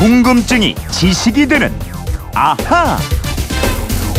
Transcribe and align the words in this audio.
궁금증이 0.00 0.76
지식이 0.90 1.46
되는 1.46 1.70
아하. 2.34 2.96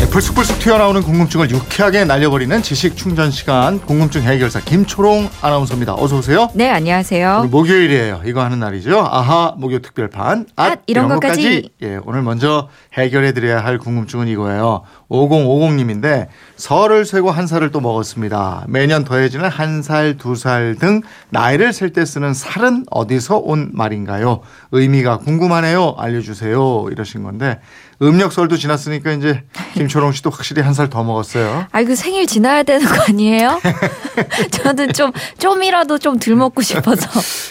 네, 0.02 0.10
불쑥불쑥 0.10 0.58
튀어나오는 0.58 1.00
궁금증을 1.00 1.48
유쾌하게 1.52 2.04
날려버리는 2.04 2.60
지식 2.62 2.96
충전 2.96 3.30
시간 3.30 3.78
궁금증 3.78 4.22
해결사 4.22 4.58
김초롱 4.58 5.28
아나운서입니다. 5.40 5.94
어서 5.94 6.18
오세요. 6.18 6.50
네, 6.54 6.68
안녕하세요. 6.70 7.36
오늘 7.38 7.50
목요일이에요. 7.50 8.22
이거 8.26 8.42
하는 8.42 8.58
날이죠. 8.58 8.98
아하 8.98 9.54
목요 9.56 9.78
특별판. 9.78 10.46
앗, 10.56 10.80
이런 10.88 11.06
것까지. 11.08 11.70
예, 11.82 12.00
오늘 12.04 12.22
먼저 12.22 12.68
해결해 12.94 13.32
드려야 13.32 13.62
할 13.64 13.78
궁금증은 13.78 14.26
이거예요. 14.26 14.82
5050님인데 15.08 16.26
설을 16.56 17.04
쇠고 17.04 17.30
한 17.30 17.46
살을 17.46 17.70
또 17.70 17.80
먹었습니다. 17.80 18.64
매년 18.68 19.04
더해지는 19.04 19.48
한 19.48 19.82
살, 19.82 20.16
두 20.16 20.34
살 20.34 20.74
등 20.80 21.02
나이를 21.30 21.72
셀 21.72 21.92
때 21.92 22.04
쓰는 22.04 22.34
살은 22.34 22.86
어디서 22.90 23.36
온 23.38 23.70
말인가요? 23.72 24.40
의미가 24.72 25.18
궁금하네요. 25.18 25.94
알려주세요. 25.96 26.86
이러신 26.90 27.22
건데 27.22 27.60
음력설도 28.02 28.56
지났으니까 28.56 29.12
이제 29.12 29.42
김초롱 29.74 30.12
씨도 30.12 30.30
확실히 30.30 30.60
한 30.62 30.74
살 30.74 30.88
더 30.90 31.02
먹었어요. 31.04 31.66
아이 31.70 31.84
그 31.84 31.94
생일 31.94 32.26
지나야 32.26 32.62
되는 32.64 32.84
거 32.86 33.02
아니에요? 33.08 33.60
저는 34.50 34.92
좀 34.92 35.12
좀이라도 35.38 35.98
좀 35.98 36.18
덜 36.18 36.34
먹고 36.36 36.62
싶어서. 36.62 37.08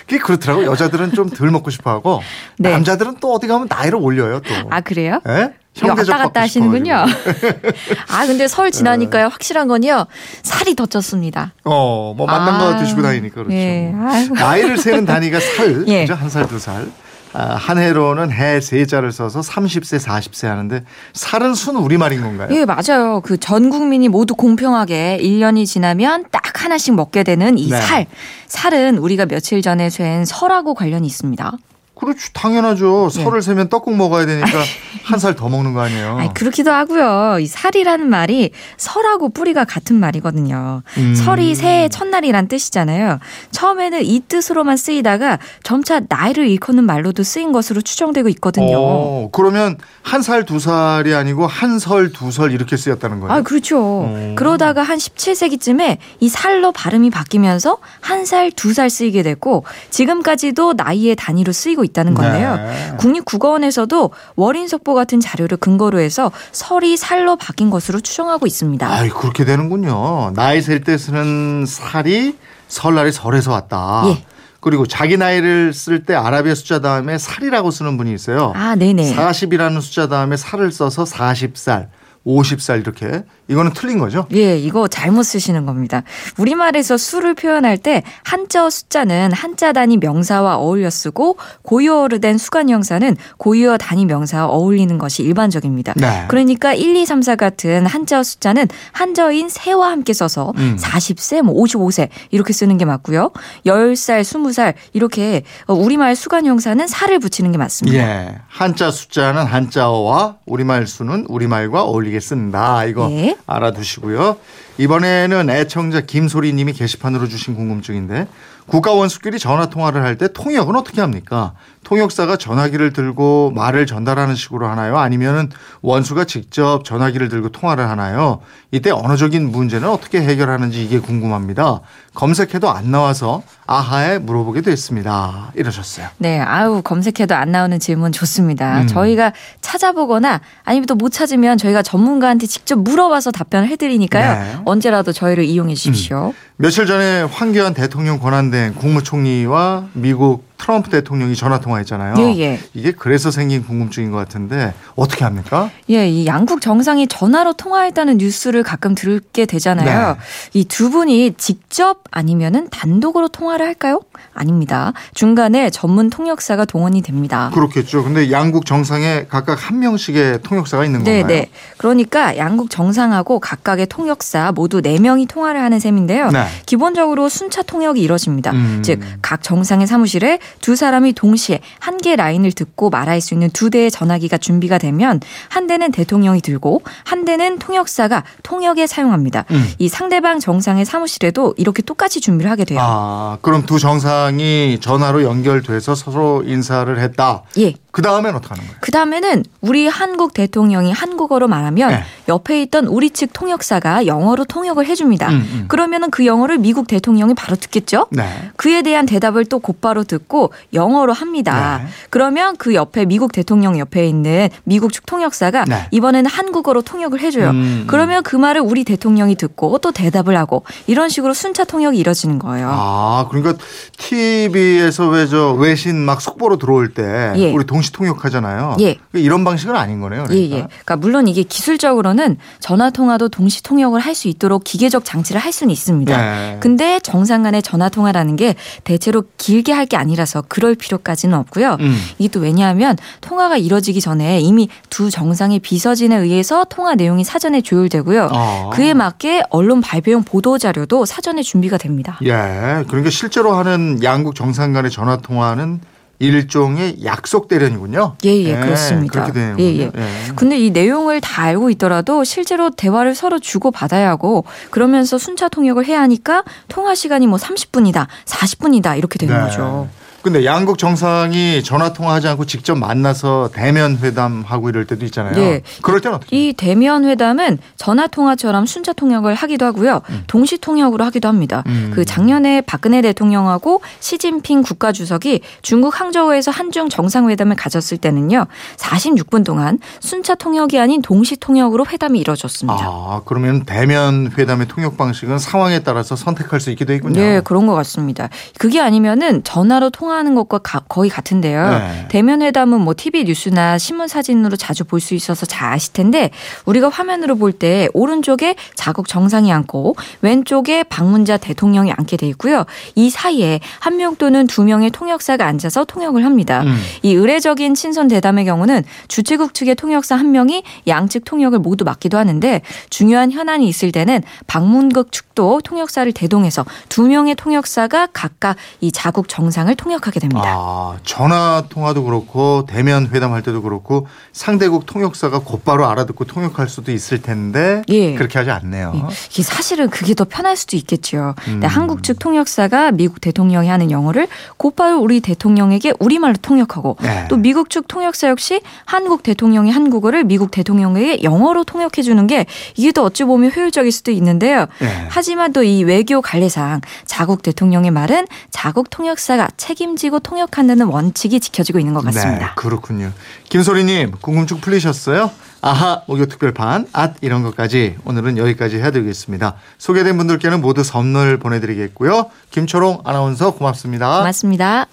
그게 0.08 0.18
그렇더라고. 0.20 0.66
여자들은 0.66 1.14
좀 1.14 1.30
덜 1.30 1.50
먹고 1.52 1.70
싶어 1.72 1.90
하고 1.91 2.22
네. 2.58 2.72
남자들은 2.72 3.18
또 3.22 3.34
어디 3.34 3.48
가면 3.48 3.68
나이를 3.70 3.98
올려요, 4.00 4.41
또. 4.41 4.54
아 4.70 4.82
그래요? 4.82 5.20
예? 5.27 5.54
형대접 5.74 6.12
왔다 6.14 6.26
갔다 6.26 6.41
하시는군요. 6.41 6.94
아 8.12 8.26
근데 8.27 8.48
설 8.49 8.72
지나니까요 8.72 9.27
확실한 9.27 9.70
건요 9.70 10.05
살이 10.44 10.76
더 10.76 10.86
쪘습니다. 10.86 11.52
어, 11.63 12.13
뭐 12.18 12.27
만난 12.27 12.60
거 12.60 12.74
아, 12.74 12.77
드시고 12.77 13.02
다니니까 13.02 13.36
그렇죠. 13.36 13.54
예. 13.55 13.94
나이를 14.34 14.77
세는 14.77 15.05
단위가 15.05 15.40
살, 15.40 15.86
예. 15.88 16.02
그죠? 16.02 16.13
한 16.16 16.30
살, 16.30 16.46
두 16.48 16.60
살. 16.60 16.88
아, 17.34 17.55
한 17.55 17.77
해로는 17.77 18.32
해 18.32 18.60
세 18.62 18.85
자를 18.85 19.12
써서 19.12 19.40
30세, 19.40 19.99
40세 20.05 20.48
하는데 20.48 20.84
살은 21.13 21.54
순 21.55 21.76
우리말인 21.77 22.21
건가요? 22.21 22.49
예 22.51 22.65
맞아요. 22.65 23.21
그 23.21 23.38
전 23.38 23.70
국민이 23.70 24.07
모두 24.10 24.35
공평하게 24.35 25.20
1년이 25.21 25.65
지나면 25.65 26.26
딱 26.32 26.63
하나씩 26.63 26.93
먹게 26.96 27.23
되는 27.23 27.57
이 27.57 27.70
네. 27.70 27.79
살. 27.82 28.05
살은 28.48 28.98
우리가 28.98 29.26
며칠 29.26 29.62
전에 29.62 29.90
쇠인 29.90 30.26
설하고 30.26 30.73
관련이 30.73 31.07
있습니다. 31.07 31.54
그렇죠. 32.02 32.20
당연하죠. 32.34 33.10
예. 33.16 33.24
설을 33.24 33.41
세면 33.41 33.70
떡국 33.70 33.96
먹어야 33.96 34.26
되니까 34.26 34.48
한 35.04 35.20
살 35.20 35.35
더 35.35 35.48
먹는 35.49 35.74
거 35.74 35.82
아니에요? 35.82 36.18
아니, 36.18 36.34
그렇기도 36.34 36.71
하고요. 36.71 37.40
이 37.40 37.48
살이라는 37.48 38.07
말이 38.10 38.52
설하고 38.77 39.30
뿌리가 39.30 39.63
같은 39.66 39.96
말이거든요. 39.99 40.84
음. 40.98 41.16
설이 41.16 41.55
새해 41.55 41.88
첫날이란 41.90 42.48
뜻이잖아요. 42.48 43.20
처음에는 43.52 44.04
이 44.04 44.22
뜻으로만 44.27 44.77
쓰이다가 44.77 45.40
점차 45.63 46.02
나이를 46.10 46.48
일컫는 46.48 46.84
말로도 46.85 47.24
쓰인 47.24 47.52
것으로 47.52 47.82
추정되고 47.82 48.29
있거든요. 48.29 48.77
어, 48.77 49.29
그러면 49.32 49.77
한 50.02 50.22
살, 50.22 50.46
두 50.46 50.60
살이 50.60 51.13
아니고 51.16 51.48
한 51.48 51.79
설, 51.79 52.12
두 52.12 52.32
설 52.32 52.52
이렇게 52.52 52.77
쓰였다는 52.77 53.20
거예요? 53.20 53.34
아, 53.34 53.41
그렇죠. 53.41 54.04
음. 54.05 54.35
그러다가 54.38 54.82
한 54.84 54.98
17세기쯤에 54.98 55.98
이 56.20 56.29
살로 56.29 56.72
발음이 56.72 57.10
바뀌면서 57.12 57.77
한 58.02 58.26
살, 58.26 58.52
두 58.52 58.74
살 58.74 58.90
쓰이게 58.90 59.22
됐고 59.24 59.66
지금까지도 59.90 60.74
나이의 60.77 61.16
단위로 61.16 61.52
쓰이고 61.52 61.84
있 61.84 61.91
다는 61.94 62.14
건데요. 62.14 62.56
네. 62.56 62.94
국립국어원에서도 62.98 64.12
월인석보 64.36 64.94
같은 64.94 65.20
자료를 65.20 65.58
근거로 65.58 66.00
해서 66.00 66.31
설이 66.52 66.97
살로 66.97 67.36
바뀐 67.36 67.70
것으로 67.70 68.00
추정하고 68.00 68.47
있습니다. 68.47 68.88
아이, 68.92 69.09
그렇게 69.09 69.46
되는군요. 69.46 70.31
나이 70.36 70.62
셀 70.62 70.84
때 70.84 70.97
쓰는 70.97 71.66
살이 71.68 72.36
설날이 72.68 73.12
설에서 73.12 73.52
왔다. 73.52 74.03
예. 74.08 74.24
그리고 74.62 74.86
자기 74.88 75.18
나이를 75.18 75.74
쓸 75.74 76.03
때 76.06 76.14
아라비아 76.16 76.53
숫자 76.56 76.80
다음에 76.80 77.18
살이라고 77.18 77.72
쓰는 77.72 77.97
분이 77.97 78.14
있어요. 78.14 78.53
아, 78.56 78.75
네네. 78.75 79.16
40이라는 79.16 79.81
숫자 79.81 80.08
다음에 80.08 80.38
살을 80.38 80.72
써서 80.72 81.03
40살, 81.03 81.88
50살 82.25 82.79
이렇게. 82.81 83.23
이거는 83.47 83.73
틀린 83.73 83.99
거죠? 83.99 84.27
예, 84.33 84.57
이거 84.57 84.87
잘못 84.87 85.23
쓰시는 85.23 85.65
겁니다. 85.65 86.03
우리말에서 86.37 86.95
수를 86.97 87.33
표현할 87.33 87.77
때 87.77 88.03
한자어 88.23 88.69
숫자는 88.69 89.33
한자 89.33 89.73
단위 89.73 89.97
명사와 89.97 90.55
어울려 90.57 90.89
쓰고 90.89 91.37
고유어로 91.63 92.19
된 92.19 92.37
수간 92.37 92.69
형사는 92.69 93.17
고유어 93.37 93.77
단위 93.77 94.05
명사와 94.05 94.47
어울리는 94.47 94.97
것이 94.97 95.23
일반적입니다. 95.23 95.93
네. 95.97 96.25
그러니까 96.29 96.73
1, 96.73 96.95
2, 96.95 97.05
3, 97.05 97.21
4 97.21 97.35
같은 97.35 97.85
한자어 97.85 98.23
숫자는 98.23 98.67
한자어인 98.93 99.49
세와 99.49 99.91
함께 99.91 100.13
써서 100.13 100.53
음. 100.57 100.77
40세, 100.79 101.41
뭐 101.41 101.55
55세 101.63 102.07
이렇게 102.29 102.53
쓰는 102.53 102.77
게 102.77 102.85
맞고요. 102.85 103.31
10살, 103.65 104.21
20살 104.21 104.75
이렇게 104.93 105.43
어, 105.65 105.73
우리말 105.73 106.15
수간 106.15 106.45
형사는 106.45 106.88
살을 106.88 107.19
붙이는 107.19 107.51
게 107.51 107.57
맞습니다. 107.57 107.97
예. 107.97 108.35
한자 108.47 108.91
숫자는 108.91 109.45
한자어와 109.45 110.38
우리말 110.45 110.88
수는 110.88 111.25
우리말과 111.27 111.83
어울리 111.83 112.10
게 112.11 112.19
쓴다. 112.19 112.85
이거 112.85 113.09
예. 113.11 113.35
알아두시고요. 113.47 114.38
이번에는 114.77 115.49
애청자 115.49 116.01
김소리 116.01 116.53
님이 116.53 116.73
게시판으로 116.73 117.27
주신 117.27 117.55
궁금증인데 117.55 118.27
국가 118.67 118.94
원수끼리 118.94 119.38
전화 119.39 119.66
통화를 119.67 120.01
할 120.03 120.17
때 120.17 120.27
통역은 120.31 120.75
어떻게 120.75 121.01
합니까? 121.01 121.53
통역사가 121.83 122.38
전화기를 122.38 122.94
들고 122.94 123.51
말을 123.55 123.85
전달하는 123.88 124.35
식으로 124.35 124.67
하나요? 124.67 124.97
아니면은 124.97 125.50
원수가 125.81 126.25
직접 126.25 126.85
전화기를 126.85 127.27
들고 127.27 127.50
통화를 127.50 127.89
하나요? 127.89 128.39
이때 128.71 128.91
언어적인 128.91 129.51
문제는 129.51 129.89
어떻게 129.89 130.21
해결하는지 130.21 130.83
이게 130.83 131.00
궁금합니다. 131.00 131.81
검색해도 132.13 132.69
안 132.69 132.91
나와서 132.91 133.41
아하에 133.66 134.19
물어보게 134.19 134.61
됐습니다. 134.61 135.51
이러셨어요. 135.55 136.07
네, 136.19 136.39
아우 136.39 136.81
검색해도 136.83 137.33
안 137.35 137.51
나오는 137.51 137.79
질문 137.79 138.11
좋습니다. 138.11 138.81
음. 138.81 138.88
저희가 138.88 139.33
찾아보거나 139.61 140.39
아니면 140.63 140.85
또 140.88 140.95
못 140.95 141.09
찾으면 141.09 141.57
저희가 141.57 141.81
전 141.81 142.00
문가한테 142.01 142.47
직접 142.47 142.79
물어봐서 142.79 143.31
답변을 143.31 143.67
해드리니까요. 143.69 144.39
네. 144.44 144.62
언제라도 144.66 145.12
저희를 145.12 145.44
이용해 145.45 145.75
주십시오. 145.75 146.34
며칠 146.61 146.85
전에 146.85 147.23
황교안 147.23 147.73
대통령 147.73 148.19
권한대행 148.19 148.75
국무총리와 148.75 149.88
미국 149.94 150.51
트럼프 150.61 150.91
대통령이 150.91 151.35
전화 151.35 151.59
통화했잖아요. 151.59 152.13
예, 152.19 152.39
예. 152.39 152.59
이게 152.75 152.91
그래서 152.91 153.31
생긴 153.31 153.66
궁금증인 153.66 154.11
것 154.11 154.17
같은데 154.17 154.75
어떻게 154.95 155.23
합니까? 155.25 155.71
예, 155.89 156.07
이 156.07 156.27
양국 156.27 156.61
정상이 156.61 157.07
전화로 157.07 157.53
통화했다는 157.53 158.17
뉴스를 158.17 158.61
가끔 158.61 158.94
들게 158.94 159.47
되잖아요. 159.47 160.13
네. 160.13 160.19
이두 160.53 160.91
분이 160.91 161.33
직접 161.38 162.03
아니면은 162.11 162.69
단독으로 162.69 163.29
통화를 163.29 163.66
할까요? 163.66 164.01
아닙니다. 164.35 164.94
중간에 165.16 165.71
전문 165.71 166.11
통역사가 166.11 166.66
동원이 166.66 167.01
됩니다. 167.01 167.50
그렇겠죠. 167.55 168.03
근데 168.03 168.29
양국 168.31 168.67
정상에 168.67 169.25
각각 169.29 169.55
한 169.67 169.79
명씩의 169.79 170.44
통역사가 170.44 170.85
있는 170.85 171.03
네, 171.03 171.21
건가요? 171.21 171.39
네. 171.39 171.50
그러니까 171.77 172.38
양국 172.38 172.69
정상하고 172.69 173.39
각각의 173.39 173.88
통역사 173.88 174.51
모두 174.51 174.79
네 174.81 175.00
명이 175.00 175.25
통화를 175.25 175.59
하는 175.59 175.79
셈인데요. 175.79 176.29
네. 176.29 176.45
기본적으로 176.66 177.29
순차 177.29 177.62
통역이 177.62 178.01
이뤄집니다. 178.01 178.51
음. 178.51 178.81
즉, 178.84 179.00
각 179.22 179.44
정상의 179.44 179.88
사무실에 179.88 180.39
두 180.59 180.75
사람이 180.75 181.13
동시에 181.13 181.62
한 181.79 182.01
개 182.01 182.16
라인을 182.16 182.51
듣고 182.51 182.89
말할 182.89 183.22
수 183.22 183.35
있는 183.35 183.51
두 183.51 183.69
대의 183.69 183.91
전화기가 183.91 184.39
준비가 184.39 184.79
되면 184.79 185.19
한 185.50 185.67
대는 185.67 185.91
대통령이 185.91 186.41
들고 186.41 186.81
한 187.03 187.25
대는 187.25 187.59
통역사가 187.59 188.23
통역에 188.41 188.88
사용합니다. 188.88 189.45
음. 189.51 189.69
이 189.78 189.88
상대방 189.88 190.39
정상의 190.39 190.84
사무실에도 190.84 191.53
이렇게 191.57 191.84
똑같이 191.84 192.19
준비를 192.19 192.50
하게 192.50 192.66
돼요. 192.66 192.79
아, 192.81 193.38
그럼 193.41 193.66
두 193.68 193.78
정상이 193.78 194.79
전화로 194.81 195.23
연결돼서 195.23 195.94
서로 195.95 196.44
인사를 196.45 197.00
했다. 197.00 197.44
예. 197.59 197.75
그 197.91 198.01
다음엔 198.01 198.33
어떻게 198.33 198.50
하는 198.56 198.63
거예요? 198.63 198.78
그 198.79 198.91
다음에는 198.91 199.44
우리 199.59 199.85
한국 199.88 200.33
대통령이 200.33 200.94
한국어로 200.94 201.50
말하면 201.50 201.89
네. 201.89 202.03
옆에 202.29 202.62
있던 202.63 202.85
우리 202.85 203.09
측 203.09 203.33
통역사가 203.33 204.06
영어로 204.07 204.45
통역을 204.45 204.85
해줍니다. 204.85 205.29
음, 205.29 205.33
음. 205.53 205.66
그러면은 205.68 206.09
그 206.09 206.25
영어 206.25 206.41
를 206.47 206.57
미국 206.57 206.88
대통령이 206.88 207.34
바로 207.35 207.56
듣겠죠? 207.56 208.07
네. 208.12 208.28
그에 208.56 208.81
대한 208.81 209.06
대답을 209.06 209.46
또 209.46 209.59
곧바로 209.59 210.04
듣고 210.04 210.51
영어로 210.74 211.13
합니다. 211.13 211.81
네. 211.83 211.89
그러면 212.10 212.56
그 212.57 212.74
옆에 212.74 213.06
미국 213.06 213.31
대통령 213.31 213.77
옆에 213.77 214.07
있는 214.07 214.50
미국 214.63 214.92
측 214.92 215.06
통역사가 215.06 215.65
네. 215.65 215.88
이번에는 215.92 216.30
한국어로 216.30 216.81
통역을 216.81 217.19
해줘요. 217.19 217.51
음. 217.51 217.83
그러면 217.88 218.24
그 218.24 218.36
말을 218.36 218.62
우리 218.62 218.83
대통령이 218.83 219.36
듣고 219.36 219.77
또 219.80 219.92
대답을 219.92 220.36
하고 220.38 220.63
이런 220.88 221.10
식으로 221.10 221.33
순차 221.33 221.63
통역이 221.63 221.98
이뤄지는 222.00 222.39
거예요. 222.39 222.69
아, 222.71 223.27
그러니까 223.30 223.54
TV에서 223.98 225.07
왜 225.10 225.27
저 225.31 225.54
외신 225.54 225.95
막 225.98 226.19
속보로 226.21 226.57
들어올 226.57 226.89
때 226.94 227.31
예. 227.38 227.51
우리 227.54 227.65
동시 227.65 227.92
통역하잖아요. 227.94 228.75
예. 228.81 228.98
이런 229.13 229.44
방식은 229.45 229.75
아닌 229.75 230.01
거네요. 230.01 230.24
예, 230.24 230.33
그러니까. 230.33 230.56
예. 230.57 230.62
그러니까 230.68 230.95
물론 230.98 231.27
이게 231.30 231.44
기술적으로는 231.44 232.38
전화 232.60 232.89
통화도 232.89 233.30
동시 233.30 233.63
통역을 233.63 234.00
할 234.01 234.12
수 234.12 234.27
있도록 234.27 234.65
기계적 234.65 235.06
장치를 235.06 235.39
할 235.39 235.54
수는 235.54 235.71
있습니다. 235.71 236.13
네. 236.31 236.57
근데 236.60 237.00
정상 237.01 237.44
간의 237.44 237.62
전화 237.62 237.89
통화라는 237.89 238.36
게 238.36 238.56
대체로 238.83 239.24
길게 239.38 239.72
할 239.74 239.81
게 239.92 239.98
아니라서 239.98 240.44
그럴 240.48 240.74
필요까지는 240.75 241.38
없고요. 241.38 241.75
음. 241.81 241.98
이게 242.18 242.30
또 242.30 242.39
왜냐하면 242.39 242.95
통화가 243.19 243.57
이뤄지기 243.57 244.00
전에 244.00 244.39
이미 244.39 244.69
두 244.89 245.10
정상의 245.12 245.60
비서진에 245.60 246.16
의해서 246.16 246.63
통화 246.69 246.95
내용이 246.95 247.24
사전에 247.25 247.60
조율되고요. 247.62 248.30
아. 248.31 248.69
그에 248.72 248.94
맞게 248.94 249.44
언론 249.50 249.81
발표용 249.81 250.24
보도 250.24 250.57
자료도 250.57 251.06
사전에 251.06 251.42
준비가 251.44 251.78
됩니다. 251.78 252.18
예. 252.24 252.86
그러니까 252.88 253.10
실제로 253.10 253.54
하는 253.54 254.00
양국 254.04 254.34
정상 254.36 254.72
간의 254.72 254.92
전화 254.92 255.18
통화는 255.18 255.81
일종의 256.21 257.03
약속 257.03 257.47
대련이군요. 257.47 258.15
예, 258.25 258.29
예, 258.29 258.56
그렇습니다. 258.59 259.23
그렇게 259.23 259.33
되는 259.33 259.59
예, 259.59 259.79
예. 259.79 259.91
근데 260.35 260.57
이 260.59 260.69
내용을 260.69 261.19
다 261.19 261.41
알고 261.44 261.71
있더라도 261.71 262.23
실제로 262.23 262.69
대화를 262.69 263.15
서로 263.15 263.39
주고 263.39 263.71
받아야 263.71 264.09
하고 264.09 264.45
그러면서 264.69 265.18
순차 265.18 265.50
통역을 265.50 265.85
해야 265.85 266.00
하니까 266.01 266.44
통화 266.68 266.94
시간이 266.94 267.25
뭐 267.25 267.39
30분이다, 267.39 268.06
40분이다 268.25 268.97
이렇게 269.00 269.18
되는 269.18 269.35
네. 269.35 269.41
거죠. 269.41 269.89
근데 270.21 270.45
양국 270.45 270.77
정상이 270.77 271.63
전화 271.63 271.94
통화하지 271.94 272.27
않고 272.27 272.45
직접 272.45 272.75
만나서 272.75 273.50
대면 273.53 273.97
회담하고 273.97 274.69
이럴 274.69 274.85
때도 274.85 275.06
있잖아요. 275.06 275.35
예. 275.41 275.62
그럴 275.81 276.00
때는 276.00 276.18
어떻게? 276.18 276.38
이 276.38 276.53
대면 276.53 277.06
회담은 277.06 277.57
전화 277.75 278.07
통화처럼 278.07 278.65
순차 278.65 278.94
통역을 278.94 279.33
하기도 279.33 279.65
하고요. 279.65 280.01
동시 280.27 280.57
통역으로 280.57 281.03
하기도 281.06 281.27
합니다. 281.27 281.63
음. 281.68 281.91
그 281.94 282.06
작년에 282.06 282.62
박근혜 282.62 283.01
대통령하고 283.01 283.81
시진핑 284.00 284.62
국가 284.62 284.91
주석이 284.91 285.41
중국 285.62 286.00
항저우에서 286.00 286.51
한중 286.51 286.89
정상회담을 286.89 287.56
가졌을 287.56 287.97
때는요. 287.97 288.45
46분 288.77 289.44
동안 289.44 289.79
순차 290.00 290.35
통역이 290.35 290.79
아닌 290.79 291.01
동시 291.01 291.35
통역으로 291.35 291.85
회담이 291.88 292.19
이뤄졌습니다. 292.19 292.79
아, 292.79 293.21
그러면 293.25 293.63
대면 293.65 294.31
회담의 294.38 294.67
통역 294.67 294.97
방식은 294.97 295.39
상황에 295.39 295.79
따라서 295.79 296.15
선택할 296.15 296.59
수 296.59 296.69
있게 296.69 296.85
돼 296.85 296.95
있군요. 296.95 297.19
네, 297.19 297.41
그런 297.41 297.65
것 297.65 297.74
같습니다. 297.74 298.29
그게 298.59 298.79
아니면은 298.79 299.44
전화로 299.44 299.89
통화 299.89 300.11
하는 300.12 300.36
것과 300.36 300.60
가- 300.60 300.81
거의 300.88 301.10
같은데요. 301.10 301.69
네. 301.69 302.06
대면 302.10 302.42
회담은 302.42 302.81
뭐 302.81 302.94
TV 302.96 303.24
뉴스나 303.25 303.78
신문 303.78 304.08
사진으로 304.08 304.56
자주 304.58 304.84
볼 304.84 305.00
수 305.02 305.13
있어서 305.16 305.46
잘 305.46 305.72
아실 305.74 305.94
텐데 305.94 306.30
우리가 306.66 306.90
화면으로 306.90 307.36
볼 307.38 307.52
때 307.54 307.88
오른쪽에 307.94 308.56
자국 308.75 309.08
정상이 309.08 309.52
앉고 309.52 309.96
왼쪽에 310.22 310.84
방문자 310.84 311.38
대통령이 311.38 311.92
앉게 311.92 312.18
돼 312.18 312.28
있고요. 312.30 312.66
이 312.96 313.10
사이에 313.10 313.60
한 313.80 313.98
명 313.98 314.16
또는 314.16 314.48
두 314.48 314.63
명의 314.63 314.90
통역사가 314.90 315.46
앉아서 315.46 315.84
통역을 315.86 316.24
합니다. 316.25 316.62
음. 316.63 316.78
이 317.04 317.13
의례적인 317.13 317.75
친선 317.75 318.08
대담의 318.08 318.46
경우는 318.46 318.84
주최국 319.08 319.54
측의 319.54 319.75
통역사 319.75 320.16
한 320.16 320.31
명이 320.31 320.63
양측 320.88 321.25
통역을 321.25 321.60
모두 321.60 321.84
맡기도 321.84 322.18
하는데 322.18 322.62
중요한 322.90 323.31
현안이 323.31 323.68
있을 323.68 323.92
때는 323.92 324.22
방문국 324.48 325.12
측도 325.12 325.60
통역사를 325.63 326.12
대동해서 326.13 326.66
두 326.90 327.08
명의 327.08 327.36
통역사가 327.36 328.08
각각 328.13 328.56
이 328.80 328.92
자국 328.92 329.28
정상을 329.30 329.74
통역 329.75 330.00
하게 330.07 330.19
됩니다. 330.19 330.44
아, 330.45 330.98
전화 331.03 331.63
통화도 331.69 332.03
그렇고 332.03 332.65
대면 332.68 333.07
회담할 333.12 333.42
때도 333.42 333.62
그렇고 333.62 334.07
상대국 334.33 334.86
통역사가 334.86 335.39
곧바로 335.39 335.88
알아듣고 335.88 336.25
통역할 336.25 336.69
수도 336.69 336.92
있을 336.92 337.21
텐데 337.21 337.81
예. 337.89 338.13
그렇게 338.15 338.38
하지 338.38 338.51
않네요. 338.51 338.92
예, 338.95 339.01
이게 339.31 339.44
사실은 339.44 339.89
그게 339.89 340.13
더 340.13 340.25
편할 340.25 340.56
수도 340.56 340.77
있겠죠. 340.77 341.33
음. 341.48 341.62
한국 341.63 342.03
측 342.03 342.19
통역사가 342.19 342.92
미국 342.92 343.21
대통령이 343.21 343.68
하는 343.68 343.89
영어를 343.89 344.27
곧바로 344.57 345.00
우리 345.00 345.21
대통령에게 345.21 345.94
우리말로 346.00 346.36
통역하고 346.42 346.98
네. 347.01 347.25
또 347.30 347.38
미국 347.38 347.69
측 347.69 347.88
통역사 347.88 348.27
역시 348.30 348.62
한국 348.86 349.24
대통령이 349.24 349.71
한국어를 349.71 350.25
미국 350.25 350.51
대통령에게 350.51 351.24
영어로 351.24 351.63
통역해 351.63 352.01
주는 352.01 352.27
게 352.27 352.45
이게 352.75 352.92
더 352.92 353.03
어찌 353.03 353.24
보면 353.24 353.51
효율적일 353.56 353.92
수도 353.92 354.12
있는데요. 354.12 354.68
네. 354.80 355.07
하지만 355.09 355.53
또 355.53 355.62
이 355.71 355.83
외교 355.83 356.21
관례상 356.21 356.81
자국 357.06 357.44
대통령의 357.44 357.92
말은 357.92 358.27
자국 358.50 358.89
통역사가 358.89 359.50
책임지고 359.91 360.19
통역한다는 360.19 360.88
원칙이 360.88 361.39
지켜지고 361.39 361.79
있는 361.79 361.93
것 361.93 362.03
같습니다. 362.05 362.45
네, 362.47 362.51
그렇군요. 362.55 363.11
김소리님 363.49 364.11
궁금증 364.21 364.59
풀리셨어요? 364.61 365.31
아하 365.61 366.01
목요 366.07 366.25
특별판 366.25 366.88
앗 366.91 367.15
이런 367.21 367.43
것까지 367.43 367.97
오늘은 368.05 368.38
여기까지 368.38 368.77
해드리겠습니다. 368.77 369.55
소개된 369.77 370.17
분들께는 370.17 370.61
모두 370.61 370.83
선물 370.83 371.38
보내드리겠고요. 371.38 372.29
김초롱 372.51 373.01
아나운서 373.05 373.51
고맙습니다. 373.51 374.17
고맙습니다. 374.19 374.88